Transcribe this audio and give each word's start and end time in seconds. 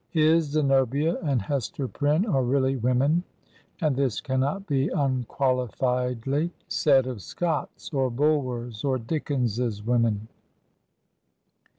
His 0.09 0.45
Zenobia 0.45 1.19
and 1.21 1.43
Hester 1.43 1.87
Prynne 1.87 2.25
are 2.25 2.41
really 2.41 2.75
women, 2.75 3.21
and 3.79 3.95
this 3.95 4.19
cannot 4.19 4.65
be 4.65 4.87
unqualifiedly 4.87 6.49
said 6.67 7.05
of 7.05 7.21
Scott's, 7.21 7.91
or 7.93 8.09
Btdwer's, 8.09 8.83
or 8.83 8.97
Dickens's 8.97 9.85
women. 9.85 10.27